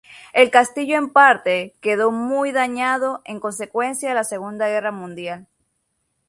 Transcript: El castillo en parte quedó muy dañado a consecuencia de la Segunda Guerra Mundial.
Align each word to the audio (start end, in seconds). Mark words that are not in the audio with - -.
El 0.33 0.49
castillo 0.49 0.97
en 0.97 1.11
parte 1.13 1.75
quedó 1.79 2.09
muy 2.09 2.51
dañado 2.51 3.21
a 3.23 3.39
consecuencia 3.39 4.09
de 4.09 4.15
la 4.15 4.23
Segunda 4.23 4.67
Guerra 4.67 4.91
Mundial. 4.91 5.45